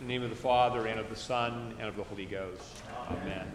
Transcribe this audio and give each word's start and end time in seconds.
In 0.00 0.06
the 0.06 0.12
name 0.12 0.22
of 0.22 0.30
the 0.30 0.36
Father, 0.36 0.86
and 0.86 1.00
of 1.00 1.10
the 1.10 1.16
Son, 1.16 1.74
and 1.80 1.88
of 1.88 1.96
the 1.96 2.04
Holy 2.04 2.24
Ghost. 2.24 2.62
Amen. 3.10 3.48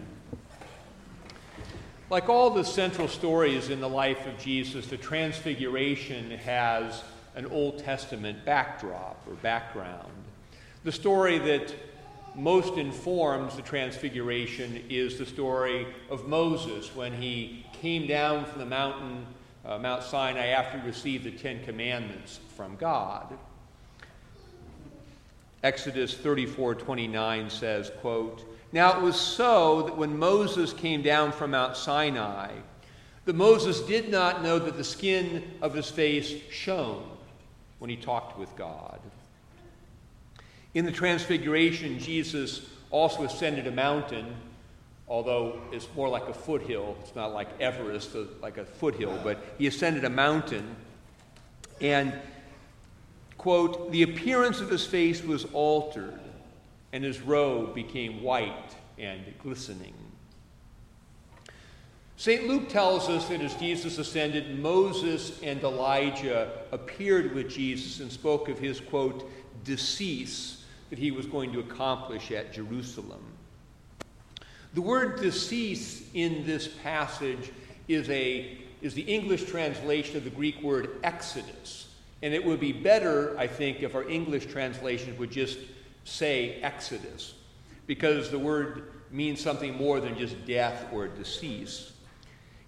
Like 2.10 2.28
all 2.28 2.50
the 2.50 2.66
central 2.66 3.08
stories 3.08 3.70
in 3.70 3.80
the 3.80 3.88
life 3.88 4.28
of 4.28 4.38
Jesus, 4.38 4.88
the 4.88 4.98
Transfiguration 4.98 6.32
has 6.32 7.02
an 7.36 7.46
Old 7.46 7.80
Testament 7.80 8.44
backdrop 8.44 9.26
or 9.26 9.36
background. 9.36 10.12
The 10.84 10.92
story 10.92 11.38
that 11.38 11.74
most 12.36 12.78
informs 12.78 13.56
the 13.56 13.62
Transfiguration 13.62 14.84
is 14.90 15.18
the 15.18 15.26
story 15.26 15.88
of 16.10 16.28
Moses 16.28 16.94
when 16.94 17.14
he 17.14 17.66
came 17.82 18.06
down 18.06 18.44
from 18.44 18.60
the 18.60 18.66
mountain, 18.66 19.26
uh, 19.64 19.78
Mount 19.78 20.04
Sinai, 20.04 20.48
after 20.48 20.78
he 20.78 20.88
received 20.88 21.24
the 21.24 21.32
Ten 21.32 21.64
Commandments 21.64 22.42
from 22.58 22.76
God. 22.76 23.34
Exodus 25.64 26.14
34 26.14 26.76
29 26.76 27.50
says, 27.50 27.92
quote, 28.02 28.44
Now 28.74 28.98
it 28.98 29.02
was 29.02 29.20
so 29.20 29.84
that 29.84 29.98
when 29.98 30.20
Moses 30.20 30.74
came 30.74 31.02
down 31.02 31.32
from 31.32 31.52
Mount 31.52 31.78
Sinai, 31.78 32.52
that 33.26 33.36
Moses 33.36 33.80
did 33.82 34.10
not 34.10 34.44
know 34.44 34.60
that 34.60 34.76
the 34.76 34.84
skin 34.84 35.44
of 35.62 35.74
his 35.74 35.90
face 35.90 36.34
shone 36.52 37.10
when 37.80 37.90
he 37.90 37.96
talked 37.96 38.38
with 38.38 38.54
God. 38.58 39.00
In 40.74 40.86
the 40.86 40.92
Transfiguration, 40.92 42.00
Jesus 42.00 42.66
also 42.92 43.24
ascended 43.24 43.68
a 43.68 43.72
mountain, 43.72 44.36
although 45.08 45.62
it's 45.72 45.88
more 45.96 46.10
like 46.10 46.28
a 46.28 46.34
foothill. 46.34 46.98
It's 47.02 47.16
not 47.16 47.34
like 47.34 47.48
Everest, 47.62 48.16
uh, 48.16 48.24
like 48.42 48.58
a 48.58 48.66
foothill, 48.66 49.18
but 49.24 49.42
he 49.58 49.68
ascended 49.68 50.04
a 50.04 50.10
mountain. 50.10 50.76
And 51.80 52.14
quote, 53.44 53.92
the 53.92 54.04
appearance 54.04 54.62
of 54.62 54.70
his 54.70 54.86
face 54.86 55.22
was 55.22 55.44
altered, 55.52 56.18
and 56.94 57.04
his 57.04 57.20
robe 57.20 57.76
became 57.76 58.24
white 58.24 58.74
and 58.98 59.22
glistening. 59.44 59.94
St. 62.16 62.48
Luke 62.48 62.70
tells 62.70 63.10
us 63.10 63.28
that 63.28 63.42
as 63.42 63.54
Jesus 63.56 63.98
ascended, 63.98 64.58
Moses 64.62 65.42
and 65.44 65.62
Elijah 65.62 66.54
appeared 66.72 67.36
with 67.36 67.50
Jesus 67.50 68.00
and 68.00 68.10
spoke 68.10 68.48
of 68.48 68.60
his, 68.60 68.80
quote, 68.80 69.30
decease 69.66 70.64
that 70.90 70.98
he 70.98 71.12
was 71.12 71.26
going 71.26 71.52
to 71.52 71.60
accomplish 71.60 72.32
at 72.32 72.54
Jerusalem. 72.54 73.26
The 74.74 74.82
word 74.82 75.20
decease 75.20 76.08
in 76.14 76.46
this 76.46 76.70
passage 76.82 77.52
is, 77.90 78.10
a, 78.10 78.58
is 78.82 78.94
the 78.94 79.02
English 79.02 79.44
translation 79.50 80.16
of 80.16 80.24
the 80.24 80.30
Greek 80.30 80.64
word 80.64 80.92
exodus. 81.04 81.90
And 82.24 82.34
it 82.34 82.44
would 82.44 82.62
be 82.62 82.72
better, 82.72 83.38
I 83.38 83.48
think, 83.48 83.84
if 83.84 83.96
our 83.96 84.08
English 84.08 84.46
translations 84.46 85.20
would 85.20 85.30
just 85.30 85.60
say 86.06 86.54
Exodus, 86.62 87.34
because 87.86 88.32
the 88.32 88.40
word 88.40 88.94
means 89.12 89.42
something 89.42 89.76
more 89.76 90.00
than 90.00 90.18
just 90.18 90.46
death 90.46 90.88
or 90.94 91.10
decease. 91.10 91.92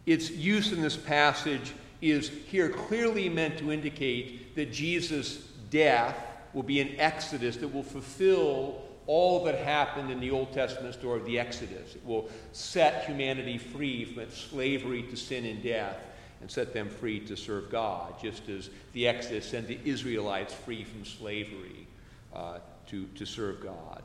Its 0.05 0.29
use 0.29 0.73
in 0.73 0.81
this 0.81 0.97
passage 0.97 1.71
is 2.01 2.27
here 2.27 2.67
clearly 2.67 3.29
meant 3.29 3.57
to 3.59 3.71
indicate 3.71 4.55
that 4.55 4.73
Jesus' 4.73 5.37
death 5.69 6.17
will 6.53 6.61
be 6.61 6.81
an 6.81 6.99
exodus 6.99 7.55
that 7.55 7.69
will 7.69 7.81
fulfill 7.81 8.81
all 9.07 9.45
that 9.45 9.57
happened 9.59 10.11
in 10.11 10.19
the 10.19 10.31
Old 10.31 10.51
Testament 10.51 10.95
story 10.95 11.21
of 11.21 11.25
the 11.25 11.39
Exodus. 11.39 11.95
It 11.95 12.05
will 12.05 12.29
set 12.51 13.05
humanity 13.05 13.57
free 13.57 14.03
from 14.03 14.23
its 14.23 14.37
slavery 14.37 15.03
to 15.03 15.15
sin 15.15 15.45
and 15.45 15.63
death 15.63 15.97
and 16.45 16.51
set 16.51 16.73
them 16.73 16.87
free 16.89 17.19
to 17.19 17.35
serve 17.35 17.71
God, 17.71 18.21
just 18.21 18.49
as 18.49 18.69
the 18.93 19.07
Exodus 19.07 19.49
sent 19.49 19.67
the 19.67 19.79
Israelites 19.83 20.53
free 20.53 20.83
from 20.83 21.03
slavery 21.03 21.87
uh, 22.35 22.59
to, 22.85 23.07
to 23.15 23.25
serve 23.25 23.63
God. 23.63 24.03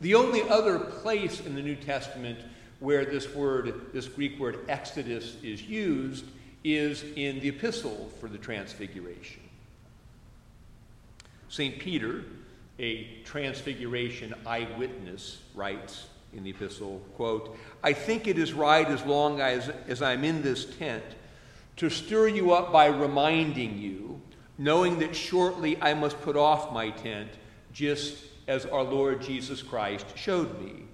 The 0.00 0.14
only 0.14 0.40
other 0.44 0.78
place 0.78 1.44
in 1.44 1.54
the 1.54 1.60
New 1.60 1.76
Testament 1.76 2.38
where 2.80 3.04
this 3.04 3.34
word, 3.34 3.92
this 3.92 4.08
Greek 4.08 4.38
word 4.40 4.60
exodus, 4.70 5.36
is 5.42 5.60
used 5.60 6.24
is 6.64 7.04
in 7.14 7.40
the 7.40 7.50
epistle 7.50 8.10
for 8.18 8.30
the 8.30 8.38
Transfiguration. 8.38 9.42
St. 11.50 11.78
Peter, 11.78 12.24
a 12.78 13.20
Transfiguration 13.22 14.32
eyewitness, 14.46 15.42
writes, 15.54 16.06
in 16.36 16.44
the 16.44 16.50
epistle, 16.50 17.00
quote, 17.16 17.56
I 17.82 17.92
think 17.92 18.26
it 18.26 18.38
is 18.38 18.52
right 18.52 18.86
as 18.86 19.04
long 19.04 19.40
as, 19.40 19.70
as 19.88 20.02
I'm 20.02 20.22
in 20.22 20.42
this 20.42 20.66
tent 20.76 21.04
to 21.76 21.88
stir 21.90 22.28
you 22.28 22.52
up 22.52 22.72
by 22.72 22.86
reminding 22.86 23.78
you, 23.78 24.20
knowing 24.58 24.98
that 24.98 25.16
shortly 25.16 25.80
I 25.80 25.94
must 25.94 26.20
put 26.20 26.36
off 26.36 26.72
my 26.72 26.90
tent, 26.90 27.30
just 27.72 28.24
as 28.48 28.66
our 28.66 28.82
Lord 28.82 29.22
Jesus 29.22 29.62
Christ 29.62 30.06
showed 30.16 30.60
me. 30.60 30.84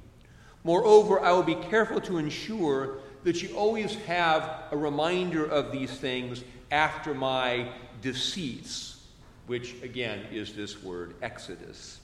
Moreover, 0.64 1.20
I 1.20 1.32
will 1.32 1.42
be 1.42 1.54
careful 1.54 2.00
to 2.02 2.18
ensure 2.18 2.98
that 3.24 3.42
you 3.42 3.54
always 3.56 3.94
have 4.06 4.64
a 4.70 4.76
reminder 4.76 5.44
of 5.44 5.70
these 5.70 5.92
things 5.92 6.44
after 6.70 7.14
my 7.14 7.68
decease, 8.00 9.04
which 9.46 9.74
again 9.82 10.24
is 10.32 10.54
this 10.54 10.82
word, 10.82 11.14
Exodus. 11.22 12.00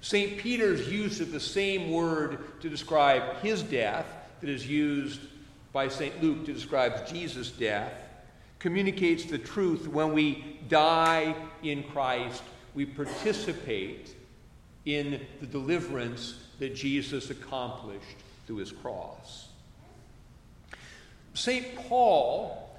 St. 0.00 0.38
Peter's 0.38 0.88
use 0.88 1.20
of 1.20 1.32
the 1.32 1.40
same 1.40 1.90
word 1.90 2.60
to 2.60 2.68
describe 2.68 3.36
his 3.38 3.62
death 3.62 4.06
that 4.40 4.48
is 4.48 4.66
used 4.66 5.20
by 5.72 5.88
St. 5.88 6.22
Luke 6.22 6.46
to 6.46 6.52
describe 6.52 7.06
Jesus' 7.06 7.50
death 7.50 7.92
communicates 8.58 9.24
the 9.24 9.38
truth. 9.38 9.86
When 9.86 10.12
we 10.12 10.58
die 10.68 11.34
in 11.62 11.84
Christ, 11.84 12.42
we 12.74 12.86
participate 12.86 14.14
in 14.84 15.20
the 15.40 15.46
deliverance 15.46 16.38
that 16.58 16.74
Jesus 16.74 17.30
accomplished 17.30 18.16
through 18.46 18.56
his 18.56 18.72
cross. 18.72 19.48
St. 21.34 21.74
Paul 21.76 22.76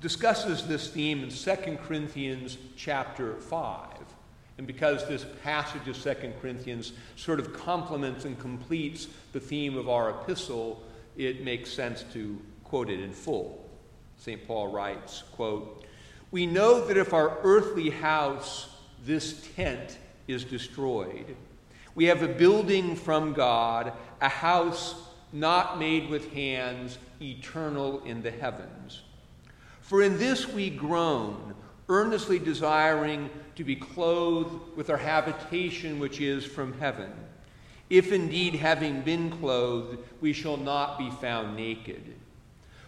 discusses 0.00 0.66
this 0.66 0.88
theme 0.88 1.22
in 1.22 1.28
2 1.28 1.78
Corinthians 1.86 2.56
chapter 2.76 3.34
5. 3.36 3.88
And 4.60 4.66
because 4.66 5.08
this 5.08 5.24
passage 5.42 5.88
of 5.88 5.96
2 5.96 6.34
Corinthians 6.38 6.92
sort 7.16 7.40
of 7.40 7.54
complements 7.54 8.26
and 8.26 8.38
completes 8.38 9.08
the 9.32 9.40
theme 9.40 9.74
of 9.74 9.88
our 9.88 10.10
epistle, 10.10 10.82
it 11.16 11.42
makes 11.42 11.72
sense 11.72 12.04
to 12.12 12.38
quote 12.62 12.90
it 12.90 13.00
in 13.00 13.10
full. 13.10 13.66
St. 14.18 14.46
Paul 14.46 14.68
writes, 14.68 15.22
quote, 15.32 15.86
We 16.30 16.44
know 16.44 16.86
that 16.86 16.98
if 16.98 17.14
our 17.14 17.38
earthly 17.42 17.88
house, 17.88 18.68
this 19.02 19.48
tent, 19.56 19.96
is 20.28 20.44
destroyed, 20.44 21.34
we 21.94 22.04
have 22.04 22.22
a 22.22 22.28
building 22.28 22.96
from 22.96 23.32
God, 23.32 23.94
a 24.20 24.28
house 24.28 24.94
not 25.32 25.78
made 25.78 26.10
with 26.10 26.34
hands, 26.34 26.98
eternal 27.22 28.04
in 28.04 28.20
the 28.20 28.30
heavens. 28.30 29.00
For 29.80 30.02
in 30.02 30.18
this 30.18 30.46
we 30.46 30.68
groan, 30.68 31.49
earnestly 31.90 32.38
desiring 32.38 33.28
to 33.56 33.64
be 33.64 33.76
clothed 33.76 34.76
with 34.76 34.88
our 34.88 34.96
habitation 34.96 35.98
which 35.98 36.20
is 36.20 36.46
from 36.46 36.72
heaven. 36.78 37.12
If 37.90 38.12
indeed, 38.12 38.54
having 38.54 39.02
been 39.02 39.30
clothed, 39.30 39.98
we 40.20 40.32
shall 40.32 40.56
not 40.56 40.96
be 40.96 41.10
found 41.10 41.56
naked. 41.56 42.14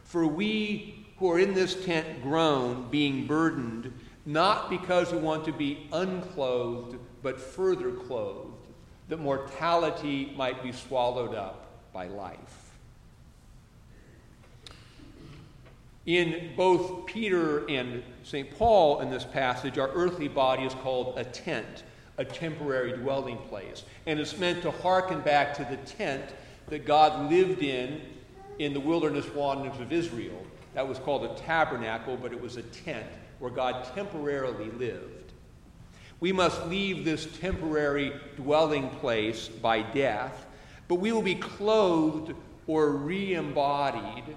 For 0.05 0.27
we 0.27 1.05
who 1.17 1.31
are 1.33 1.41
in 1.41 1.53
this 1.55 1.85
tent 1.85 2.23
groan, 2.23 2.89
being 2.91 3.27
burdened, 3.27 3.93
not 4.25 4.71
because 4.71 5.13
we 5.13 5.19
want 5.19 5.45
to 5.47 5.53
be 5.53 5.89
unclothed, 5.93 6.97
but 7.23 7.41
further 7.41 7.91
clothed, 7.91 8.69
that 9.09 9.19
mortality 9.19 10.33
might 10.37 10.63
be 10.63 10.71
swallowed 10.71 11.34
up 11.34 11.93
by 11.93 12.07
life. 12.07 12.62
In 16.07 16.51
both 16.57 17.07
Peter 17.07 17.69
and 17.69 18.03
St. 18.25 18.51
Paul 18.59 19.01
in 19.01 19.11
this 19.11 19.25
passage, 19.25 19.79
our 19.79 19.91
earthly 19.91 20.27
body 20.27 20.65
is 20.65 20.75
called 20.75 21.17
a 21.17 21.25
tent, 21.25 21.85
a 22.19 22.25
temporary 22.25 22.93
dwelling 22.97 23.39
place. 23.49 23.84
And 24.07 24.19
it's 24.19 24.37
meant 24.37 24.63
to 24.63 24.72
hearken 24.72 25.21
back 25.21 25.54
to 25.54 25.65
the 25.65 25.77
tent 25.77 26.25
that 26.69 26.87
God 26.87 27.31
lived 27.31 27.63
in 27.63 28.01
in 28.59 28.72
the 28.72 28.81
wilderness 28.81 29.33
wanderings 29.33 29.81
of 29.81 29.93
Israel. 29.93 30.45
That 30.75 30.89
was 30.89 30.99
called 30.99 31.25
a 31.25 31.34
tabernacle, 31.41 32.16
but 32.16 32.33
it 32.33 32.41
was 32.41 32.57
a 32.57 32.63
tent 32.63 33.07
where 33.39 33.51
God 33.51 33.84
temporarily 33.95 34.71
lived. 34.71 35.33
We 36.19 36.33
must 36.33 36.66
leave 36.66 37.05
this 37.05 37.27
temporary 37.41 38.13
dwelling 38.37 38.89
place 38.89 39.48
by 39.48 39.83
death, 39.83 40.47
but 40.89 40.97
we 40.97 41.13
will 41.13 41.22
be 41.22 41.34
clothed 41.34 42.34
or 42.66 42.91
re 42.91 43.34
embodied 43.34 44.37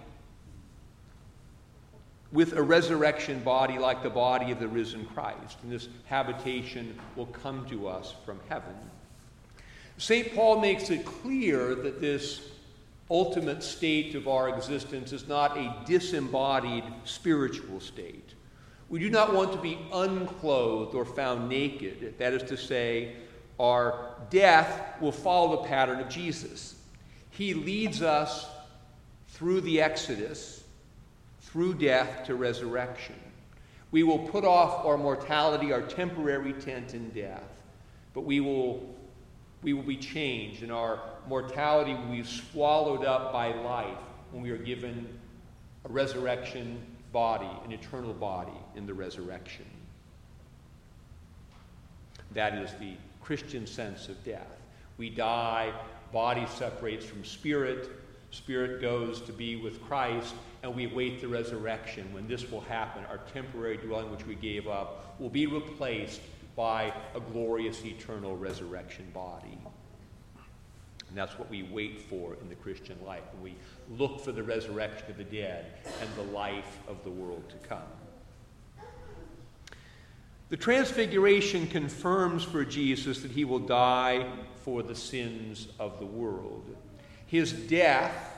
with 2.35 2.51
a 2.53 2.61
resurrection 2.61 3.39
body 3.39 3.79
like 3.79 4.03
the 4.03 4.09
body 4.09 4.51
of 4.51 4.59
the 4.59 4.67
risen 4.67 5.05
Christ. 5.05 5.57
And 5.63 5.71
this 5.71 5.87
habitation 6.05 6.99
will 7.15 7.27
come 7.27 7.65
to 7.69 7.87
us 7.87 8.13
from 8.25 8.41
heaven. 8.49 8.75
St. 9.97 10.35
Paul 10.35 10.59
makes 10.59 10.89
it 10.89 11.05
clear 11.05 11.73
that 11.75 12.01
this 12.01 12.49
ultimate 13.09 13.63
state 13.63 14.15
of 14.15 14.27
our 14.27 14.49
existence 14.49 15.13
is 15.13 15.29
not 15.29 15.57
a 15.57 15.73
disembodied 15.85 16.83
spiritual 17.05 17.79
state. 17.79 18.33
We 18.89 18.99
do 18.99 19.09
not 19.09 19.33
want 19.33 19.53
to 19.53 19.57
be 19.57 19.79
unclothed 19.93 20.93
or 20.93 21.05
found 21.05 21.47
naked. 21.47 22.15
That 22.17 22.33
is 22.33 22.43
to 22.49 22.57
say, 22.57 23.15
our 23.57 24.09
death 24.29 24.99
will 24.99 25.13
follow 25.13 25.61
the 25.61 25.69
pattern 25.69 26.01
of 26.01 26.09
Jesus. 26.09 26.75
He 27.29 27.53
leads 27.53 28.01
us 28.01 28.45
through 29.29 29.61
the 29.61 29.79
Exodus, 29.81 30.64
through 31.45 31.75
death 31.75 32.25
to 32.25 32.35
resurrection. 32.35 33.15
We 33.91 34.03
will 34.03 34.19
put 34.19 34.43
off 34.43 34.85
our 34.85 34.97
mortality, 34.97 35.71
our 35.71 35.81
temporary 35.81 36.53
tent 36.53 36.93
in 36.93 37.09
death, 37.11 37.43
but 38.13 38.21
we 38.21 38.39
will, 38.39 38.93
we 39.61 39.73
will 39.73 39.83
be 39.83 39.97
changed, 39.97 40.63
and 40.63 40.71
our 40.71 40.99
mortality 41.27 41.93
will 41.93 42.11
be 42.11 42.23
swallowed 42.23 43.05
up 43.05 43.31
by 43.31 43.53
life 43.53 43.97
when 44.31 44.43
we 44.43 44.49
are 44.49 44.57
given 44.57 45.07
a 45.85 45.89
resurrection 45.89 46.81
body, 47.13 47.49
an 47.63 47.71
eternal 47.71 48.13
body 48.13 48.57
in 48.75 48.85
the 48.85 48.93
resurrection. 48.93 49.65
That 52.33 52.55
is 52.55 52.71
the 52.79 52.95
Christian 53.21 53.65
sense 53.65 54.09
of 54.09 54.21
death. 54.25 54.59
We 54.97 55.09
die, 55.09 55.71
body 56.11 56.45
separates 56.47 57.05
from 57.05 57.23
spirit, 57.23 57.89
spirit 58.35 58.81
goes 58.81 59.21
to 59.21 59.31
be 59.31 59.55
with 59.55 59.81
Christ, 59.83 60.35
and 60.61 60.75
we 60.75 60.85
await 60.85 61.21
the 61.21 61.27
resurrection. 61.27 62.11
When 62.13 62.27
this 62.27 62.49
will 62.51 62.61
happen, 62.61 63.05
our 63.05 63.19
temporary 63.33 63.77
dwelling, 63.77 64.11
which 64.11 64.25
we 64.25 64.35
gave 64.35 64.67
up, 64.67 65.15
will 65.19 65.29
be 65.29 65.47
replaced 65.47 66.21
by 66.55 66.93
a 67.15 67.19
glorious 67.19 67.83
eternal 67.83 68.35
resurrection 68.35 69.09
body. 69.13 69.57
And 71.07 71.17
that's 71.17 71.37
what 71.39 71.49
we 71.49 71.63
wait 71.63 72.01
for 72.01 72.35
in 72.41 72.49
the 72.49 72.55
Christian 72.55 72.97
life. 73.05 73.23
We 73.41 73.55
look 73.97 74.19
for 74.19 74.31
the 74.31 74.43
resurrection 74.43 75.09
of 75.09 75.17
the 75.17 75.23
dead 75.23 75.65
and 76.01 76.09
the 76.15 76.33
life 76.33 76.79
of 76.87 77.03
the 77.03 77.11
world 77.11 77.43
to 77.49 77.67
come. 77.67 77.81
The 80.49 80.57
Transfiguration 80.57 81.67
confirms 81.67 82.43
for 82.43 82.65
Jesus 82.65 83.21
that 83.21 83.31
he 83.31 83.45
will 83.45 83.59
die 83.59 84.27
for 84.63 84.83
the 84.83 84.95
sins 84.95 85.67
of 85.79 85.99
the 85.99 86.05
world. 86.05 86.75
His 87.27 87.51
death 87.51 88.31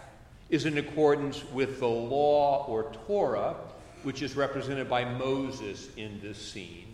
is 0.50 0.66
in 0.66 0.78
accordance 0.78 1.44
with 1.52 1.80
the 1.80 1.88
law 1.88 2.66
or 2.68 2.92
Torah, 3.06 3.56
which 4.04 4.22
is 4.22 4.36
represented 4.36 4.90
by 4.90 5.04
Moses 5.04 5.90
in 5.98 6.20
this 6.22 6.38
scene. 6.38 6.94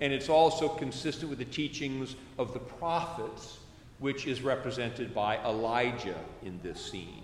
And 0.00 0.12
it's 0.12 0.28
also 0.28 0.68
consistent 0.68 1.28
with 1.30 1.38
the 1.38 1.44
teachings 1.44 2.16
of 2.38 2.52
the 2.52 2.58
prophets, 2.58 3.58
which 3.98 4.26
is 4.26 4.42
represented 4.42 5.14
by 5.14 5.38
Elijah 5.44 6.18
in 6.42 6.58
this 6.62 6.90
scene. 6.90 7.22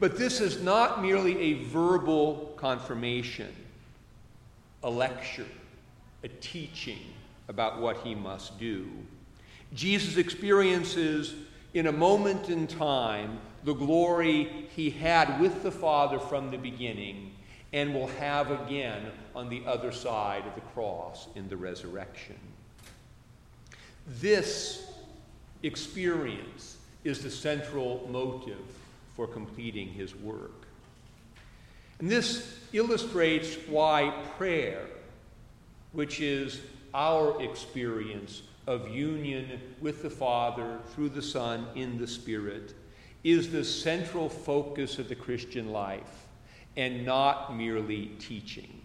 But 0.00 0.16
this 0.16 0.40
is 0.40 0.62
not 0.62 1.02
merely 1.02 1.38
a 1.40 1.64
verbal 1.64 2.54
confirmation, 2.56 3.54
a 4.82 4.90
lecture 4.90 5.46
a 6.24 6.28
teaching 6.28 6.98
about 7.48 7.80
what 7.80 7.98
he 7.98 8.14
must 8.14 8.58
do. 8.58 8.88
Jesus 9.74 10.16
experiences 10.16 11.34
in 11.74 11.86
a 11.86 11.92
moment 11.92 12.48
in 12.48 12.66
time 12.66 13.38
the 13.64 13.74
glory 13.74 14.68
he 14.74 14.90
had 14.90 15.40
with 15.40 15.62
the 15.62 15.70
Father 15.70 16.18
from 16.18 16.50
the 16.50 16.56
beginning 16.56 17.32
and 17.72 17.92
will 17.92 18.06
have 18.06 18.50
again 18.50 19.10
on 19.34 19.48
the 19.48 19.62
other 19.66 19.92
side 19.92 20.46
of 20.46 20.54
the 20.54 20.60
cross 20.72 21.28
in 21.34 21.48
the 21.48 21.56
resurrection. 21.56 22.38
This 24.06 24.90
experience 25.62 26.78
is 27.04 27.22
the 27.22 27.30
central 27.30 28.08
motive 28.10 28.64
for 29.14 29.26
completing 29.26 29.88
his 29.88 30.14
work. 30.14 30.66
And 31.98 32.10
this 32.10 32.58
illustrates 32.72 33.56
why 33.68 34.14
prayer 34.36 34.86
which 35.92 36.20
is 36.20 36.60
our 36.94 37.42
experience 37.42 38.42
of 38.68 38.86
union 38.90 39.58
with 39.80 40.02
the 40.02 40.10
Father 40.10 40.78
through 40.94 41.08
the 41.08 41.22
Son 41.22 41.66
in 41.74 41.98
the 41.98 42.06
Spirit, 42.06 42.74
is 43.24 43.50
the 43.50 43.64
central 43.64 44.28
focus 44.28 44.98
of 44.98 45.08
the 45.08 45.14
Christian 45.14 45.72
life 45.72 46.26
and 46.76 47.04
not 47.04 47.56
merely 47.56 48.12
teaching. 48.18 48.82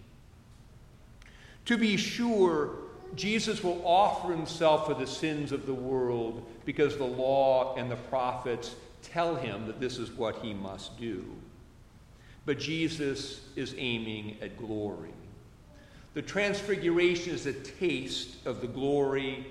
To 1.65 1.77
be 1.77 1.97
sure, 1.97 2.71
Jesus 3.15 3.62
will 3.62 3.81
offer 3.85 4.31
himself 4.31 4.88
for 4.88 4.94
the 4.94 5.06
sins 5.06 5.51
of 5.51 5.65
the 5.65 5.74
world 5.74 6.50
because 6.63 6.95
the 6.95 7.03
law 7.03 7.75
and 7.75 7.91
the 7.91 7.97
prophets 7.97 8.75
tell 9.01 9.35
him 9.35 9.68
that 9.68 9.81
this 9.81 9.97
is 9.97 10.12
what 10.12 10.38
he 10.38 10.53
must 10.53 10.97
do. 10.97 11.25
But 12.45 12.57
Jesus 12.57 13.41
is 13.57 13.75
aiming 13.77 14.38
at 14.41 14.57
glory. 14.57 15.13
The 16.13 16.21
transfiguration 16.21 17.33
is 17.33 17.47
a 17.47 17.53
taste 17.53 18.45
of 18.45 18.62
the 18.62 18.68
glory 18.68 19.45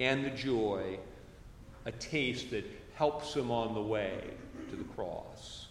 and 0.00 0.24
the 0.24 0.30
joy, 0.30 0.98
a 1.84 1.92
taste 1.92 2.50
that 2.50 2.64
helps 2.94 3.34
him 3.34 3.50
on 3.50 3.74
the 3.74 3.80
way 3.80 4.20
to 4.70 4.76
the 4.76 4.84
cross. 4.84 5.68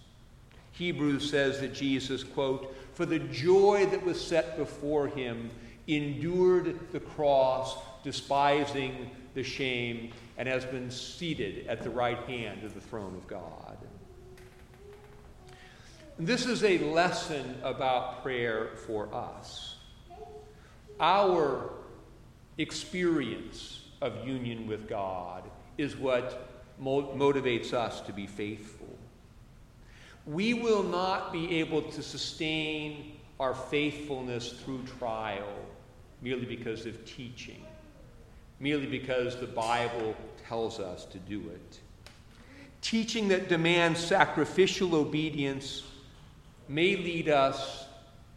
Hebrews 0.72 1.30
says 1.30 1.60
that 1.60 1.74
Jesus, 1.74 2.24
quote, 2.24 2.74
for 2.94 3.06
the 3.06 3.20
joy 3.20 3.86
that 3.88 4.06
was 4.06 4.20
set 4.26 4.58
before 4.58 5.08
him, 5.08 5.50
endured 5.88 6.80
the 6.92 7.00
cross, 7.00 7.76
despising 8.04 9.10
the 9.34 9.44
shame, 9.44 10.12
and 10.38 10.48
has 10.48 10.64
been 10.64 10.90
seated 10.90 11.68
at 11.68 11.82
the 11.82 11.90
right 11.90 12.20
hand 12.20 12.64
of 12.64 12.74
the 12.74 12.82
throne 12.82 13.16
of 13.16 13.28
God. 13.28 13.78
This 16.18 16.46
is 16.46 16.64
a 16.64 16.78
lesson 16.80 17.58
about 17.64 18.24
prayer 18.24 18.72
for 18.86 19.14
us 19.14 19.76
our 21.00 21.72
experience 22.58 23.79
of 24.02 24.26
union 24.26 24.68
with 24.68 24.88
God 24.88 25.44
is 25.78 25.96
what 25.96 26.50
mo- 26.80 27.14
motivates 27.16 27.74
us 27.74 28.02
to 28.02 28.14
be 28.14 28.28
faithful. 28.28 28.98
We 30.26 30.54
will 30.54 30.84
not 30.84 31.32
be 31.32 31.60
able 31.60 31.82
to 31.84 32.04
sustain 32.04 33.14
our 33.40 33.54
faithfulness 33.54 34.54
through 34.54 34.84
trial 35.00 35.48
merely 36.22 36.46
because 36.46 36.86
of 36.86 37.06
teaching, 37.06 37.64
merely 38.60 38.86
because 38.86 39.40
the 39.40 39.48
Bible 39.48 40.16
tells 40.48 40.80
us 40.80 41.06
to 41.06 41.18
do 41.18 41.40
it. 41.50 41.80
Teaching 42.82 43.30
that 43.30 43.50
demands 43.50 44.00
sacrificial 44.00 44.96
obedience 44.96 45.84
may 46.68 46.96
lead 46.96 47.30
us 47.30 47.86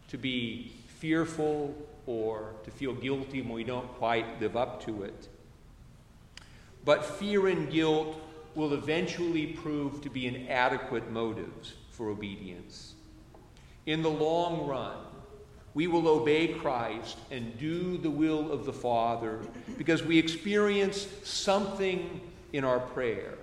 to 0.09 0.17
be 0.17 0.73
fearful 0.99 1.75
or 2.05 2.53
to 2.63 2.71
feel 2.71 2.93
guilty 2.93 3.41
when 3.41 3.53
we 3.53 3.63
don't 3.63 3.87
quite 3.95 4.41
live 4.41 4.57
up 4.57 4.83
to 4.85 5.03
it. 5.03 5.27
But 6.85 7.05
fear 7.05 7.47
and 7.47 7.71
guilt 7.71 8.17
will 8.55 8.73
eventually 8.73 9.47
prove 9.47 10.01
to 10.01 10.09
be 10.09 10.27
inadequate 10.27 11.09
motives 11.11 11.73
for 11.91 12.09
obedience. 12.09 12.93
In 13.85 14.01
the 14.01 14.09
long 14.09 14.67
run, 14.67 14.97
we 15.73 15.87
will 15.87 16.07
obey 16.07 16.49
Christ 16.49 17.17
and 17.31 17.57
do 17.57 17.97
the 17.97 18.09
will 18.09 18.51
of 18.51 18.65
the 18.65 18.73
Father 18.73 19.39
because 19.77 20.03
we 20.03 20.19
experience 20.19 21.07
something 21.23 22.21
in 22.51 22.63
our 22.63 22.79
prayer. 22.79 23.33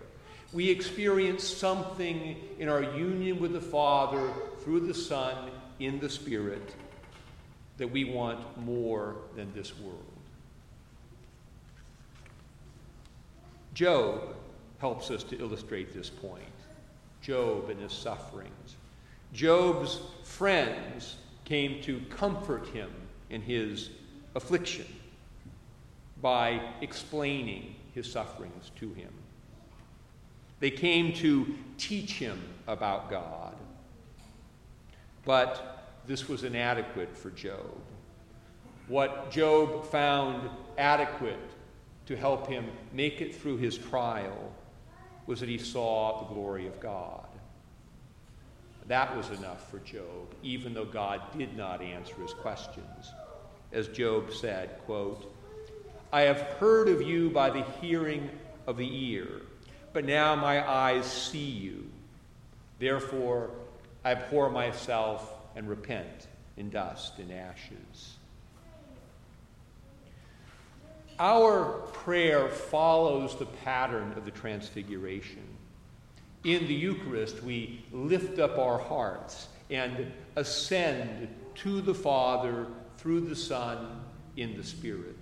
We 0.53 0.69
experience 0.69 1.45
something 1.45 2.37
in 2.59 2.69
our 2.69 2.83
union 2.83 3.41
with 3.41 3.53
the 3.53 3.61
Father 3.61 4.31
through 4.61 4.87
the 4.87 4.95
Son 4.95 5.51
in 5.79 5.99
the 5.99 6.09
Spirit 6.09 6.75
that 7.79 7.91
we 7.91 8.05
want 8.05 8.59
more 8.59 9.17
than 9.35 9.53
this 9.55 9.77
world. 9.79 10.10
Job 13.75 14.35
helps 14.79 15.11
us 15.11 15.23
to 15.25 15.39
illustrate 15.39 15.93
this 15.93 16.11
point. 16.11 16.43
Job 17.23 17.71
and 17.71 17.81
his 17.81 17.93
sufferings. 17.93 18.77
Job's 19.33 20.01
friends 20.25 21.17
came 21.45 21.83
to 21.83 22.01
comfort 22.11 22.67
him 22.69 22.91
in 23.29 23.43
his 23.43 23.91
affliction 24.35 24.87
by 26.21 26.61
explaining 26.81 27.75
his 27.95 28.11
sufferings 28.11 28.71
to 28.79 28.93
him. 28.95 29.13
They 30.61 30.71
came 30.71 31.13
to 31.15 31.55
teach 31.79 32.13
him 32.13 32.41
about 32.67 33.11
God. 33.11 33.55
But 35.25 35.87
this 36.07 36.29
was 36.29 36.45
inadequate 36.45 37.17
for 37.17 37.31
Job. 37.31 37.79
What 38.89 39.31
Job 39.31 39.85
found 39.91 40.51
adequate 40.77 41.39
to 42.11 42.17
help 42.17 42.49
him 42.49 42.67
make 42.93 43.21
it 43.21 43.33
through 43.33 43.57
his 43.57 43.79
trial 43.79 44.53
was 45.27 45.39
that 45.39 45.49
he 45.49 45.59
saw 45.59 46.19
the 46.19 46.35
glory 46.35 46.67
of 46.67 46.81
God. 46.81 47.25
That 48.89 49.17
was 49.17 49.31
enough 49.31 49.71
for 49.71 49.79
Job, 49.79 50.35
even 50.43 50.75
though 50.75 50.85
God 50.85 51.23
did 51.39 51.57
not 51.57 51.81
answer 51.81 52.17
his 52.17 52.35
questions. 52.35 53.13
As 53.71 53.87
Job 53.87 54.33
said, 54.33 54.81
quote, 54.87 55.33
I 56.13 56.23
have 56.23 56.41
heard 56.59 56.89
of 56.89 57.01
you 57.01 57.31
by 57.31 57.49
the 57.51 57.63
hearing 57.81 58.29
of 58.67 58.77
the 58.77 59.13
ear, 59.13 59.43
but 59.93 60.05
now 60.05 60.35
my 60.35 60.69
eyes 60.69 61.07
see 61.07 61.39
you. 61.39 61.89
Therefore, 62.81 63.51
I 64.05 64.11
abhor 64.11 64.51
myself 64.51 65.33
and 65.55 65.69
repent 65.69 66.27
in 66.57 66.71
dust 66.71 67.21
and 67.21 67.31
ashes. 67.31 68.17
Our 71.21 71.73
prayer 71.93 72.49
follows 72.49 73.39
the 73.39 73.45
pattern 73.45 74.15
of 74.17 74.25
the 74.25 74.31
Transfiguration. 74.31 75.43
In 76.45 76.67
the 76.67 76.73
Eucharist, 76.75 77.43
we 77.43 77.85
lift 77.93 78.39
up 78.39 78.57
our 78.57 78.79
hearts 78.79 79.49
and 79.69 80.11
ascend 80.37 81.29
to 81.57 81.83
the 81.83 81.93
Father 81.93 82.67
through 82.97 83.21
the 83.21 83.37
Son 83.37 84.01
in 84.39 84.57
the 84.57 84.65
Spirit. 84.65 85.19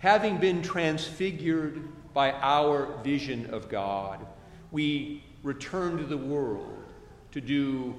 Having 0.00 0.36
been 0.36 0.60
transfigured 0.60 1.82
by 2.12 2.32
our 2.32 2.92
vision 3.02 3.48
of 3.54 3.70
God, 3.70 4.26
we 4.70 5.24
return 5.42 5.96
to 5.96 6.04
the 6.04 6.18
world 6.18 6.84
to 7.32 7.40
do 7.40 7.94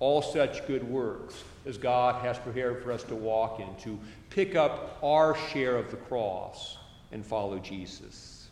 all 0.00 0.22
such 0.22 0.66
good 0.66 0.88
works 0.88 1.44
as 1.66 1.76
God 1.76 2.24
has 2.24 2.38
prepared 2.38 2.82
for 2.82 2.92
us 2.92 3.02
to 3.04 3.14
walk 3.14 3.60
in, 3.60 3.74
to 3.82 3.98
pick 4.34 4.56
up 4.56 4.98
our 5.02 5.36
share 5.48 5.76
of 5.76 5.90
the 5.90 5.96
cross 5.96 6.76
and 7.12 7.24
follow 7.24 7.58
Jesus. 7.58 8.48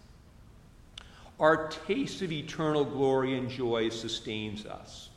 Our 1.40 1.68
taste 1.86 2.22
of 2.22 2.30
eternal 2.30 2.84
glory 2.84 3.36
and 3.36 3.50
joy 3.50 3.88
sustains 3.88 4.64
us, 4.64 5.10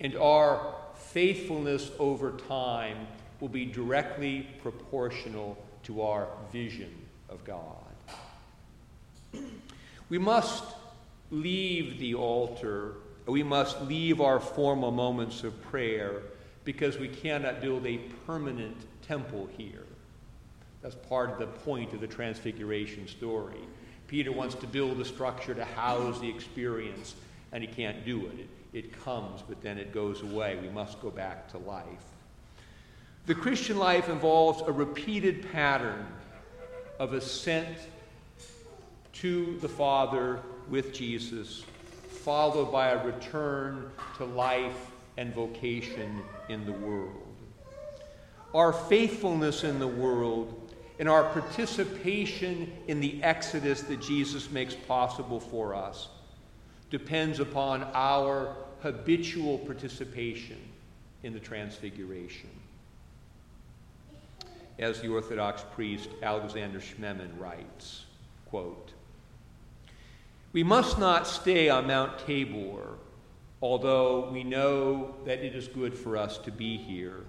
and 0.00 0.16
our 0.16 0.74
faithfulness 0.94 1.90
over 1.98 2.32
time 2.48 3.06
will 3.40 3.48
be 3.48 3.66
directly 3.66 4.48
proportional 4.62 5.58
to 5.82 6.00
our 6.00 6.26
vision 6.50 6.94
of 7.28 7.44
God. 7.44 7.76
We 10.08 10.18
must 10.18 10.64
leave 11.30 11.98
the 11.98 12.14
altar 12.14 12.94
we 13.26 13.42
must 13.42 13.82
leave 13.82 14.20
our 14.20 14.38
formal 14.38 14.92
moments 14.92 15.42
of 15.42 15.60
prayer 15.62 16.22
because 16.64 16.98
we 16.98 17.08
cannot 17.08 17.60
build 17.60 17.84
a 17.86 17.98
permanent 18.24 18.76
temple 19.06 19.48
here. 19.56 19.84
That's 20.82 20.94
part 20.94 21.30
of 21.30 21.38
the 21.38 21.46
point 21.46 21.92
of 21.92 22.00
the 22.00 22.06
Transfiguration 22.06 23.08
story. 23.08 23.60
Peter 24.06 24.30
wants 24.32 24.54
to 24.56 24.66
build 24.66 25.00
a 25.00 25.04
structure 25.04 25.54
to 25.54 25.64
house 25.64 26.20
the 26.20 26.28
experience, 26.28 27.14
and 27.52 27.62
he 27.62 27.68
can't 27.68 28.04
do 28.04 28.26
it. 28.26 28.40
it. 28.40 28.48
It 28.72 29.04
comes, 29.04 29.42
but 29.48 29.62
then 29.62 29.78
it 29.78 29.92
goes 29.92 30.22
away. 30.22 30.58
We 30.60 30.68
must 30.68 31.00
go 31.00 31.10
back 31.10 31.50
to 31.52 31.58
life. 31.58 31.86
The 33.26 33.34
Christian 33.34 33.78
life 33.78 34.08
involves 34.08 34.62
a 34.62 34.72
repeated 34.72 35.50
pattern 35.50 36.06
of 36.98 37.14
ascent 37.14 37.78
to 39.14 39.58
the 39.60 39.68
Father 39.68 40.40
with 40.68 40.92
Jesus 40.92 41.64
followed 42.26 42.72
by 42.72 42.88
a 42.88 43.06
return 43.06 43.88
to 44.16 44.24
life 44.24 44.90
and 45.16 45.32
vocation 45.32 46.20
in 46.48 46.66
the 46.66 46.72
world. 46.72 47.35
Our 48.56 48.72
faithfulness 48.72 49.64
in 49.64 49.78
the 49.78 49.86
world 49.86 50.72
and 50.98 51.10
our 51.10 51.24
participation 51.24 52.72
in 52.88 53.00
the 53.00 53.22
exodus 53.22 53.82
that 53.82 54.00
Jesus 54.00 54.50
makes 54.50 54.74
possible 54.74 55.40
for 55.40 55.74
us 55.74 56.08
depends 56.88 57.38
upon 57.38 57.82
our 57.92 58.56
habitual 58.80 59.58
participation 59.58 60.56
in 61.22 61.34
the 61.34 61.38
Transfiguration. 61.38 62.48
As 64.78 65.02
the 65.02 65.08
Orthodox 65.08 65.62
priest 65.74 66.08
Alexander 66.22 66.80
Schmemann 66.80 67.38
writes, 67.38 68.06
quote, 68.46 68.94
we 70.54 70.62
must 70.62 70.98
not 70.98 71.26
stay 71.26 71.68
on 71.68 71.88
Mount 71.88 72.20
Tabor, 72.20 72.94
although 73.60 74.30
we 74.30 74.44
know 74.44 75.14
that 75.26 75.40
it 75.40 75.54
is 75.54 75.68
good 75.68 75.92
for 75.92 76.16
us 76.16 76.38
to 76.38 76.50
be 76.50 76.78
here. 76.78 77.20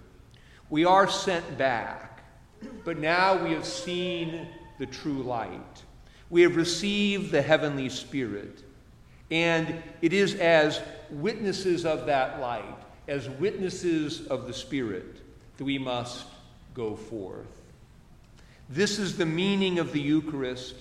We 0.70 0.86
are 0.86 1.10
sent 1.10 1.58
back, 1.58 2.24
but 2.84 3.00
now 3.00 3.44
we 3.44 3.52
have 3.52 3.66
seen 3.66 4.48
the 4.80 4.86
true 4.86 5.24
light. 5.24 5.84
We 6.30 6.42
have 6.42 6.56
received 6.56 7.32
the 7.32 7.42
heavenly 7.42 7.90
Spirit. 7.90 8.64
And 9.32 9.82
it 10.02 10.14
is 10.14 10.36
as 10.36 10.82
witnesses 11.10 11.86
of 11.86 12.06
that 12.06 12.40
light, 12.40 12.78
as 13.08 13.30
witnesses 13.30 14.28
of 14.28 14.48
the 14.48 14.54
Spirit, 14.54 15.22
that 15.58 15.64
we 15.64 15.78
must 15.78 16.26
go 16.74 16.96
forth. 16.96 17.48
This 18.70 19.00
is 19.00 19.18
the 19.18 19.26
meaning 19.26 19.80
of 19.80 19.94
the 19.94 20.02
Eucharist 20.02 20.76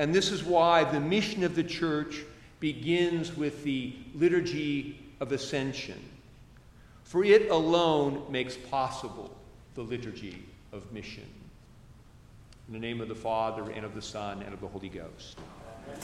and 0.00 0.14
this 0.14 0.32
is 0.32 0.42
why 0.42 0.84
the 0.84 0.98
mission 0.98 1.44
of 1.44 1.54
the 1.54 1.62
church 1.62 2.24
begins 2.58 3.36
with 3.36 3.62
the 3.64 3.94
liturgy 4.14 4.98
of 5.20 5.30
ascension. 5.30 6.02
For 7.10 7.24
it 7.24 7.50
alone 7.50 8.22
makes 8.30 8.56
possible 8.56 9.36
the 9.74 9.80
liturgy 9.80 10.44
of 10.70 10.92
mission. 10.92 11.26
In 12.68 12.72
the 12.72 12.78
name 12.78 13.00
of 13.00 13.08
the 13.08 13.16
Father, 13.16 13.68
and 13.72 13.84
of 13.84 13.96
the 13.96 14.00
Son, 14.00 14.44
and 14.44 14.54
of 14.54 14.60
the 14.60 14.68
Holy 14.68 14.88
Ghost. 14.88 15.36
Amen. 15.88 15.98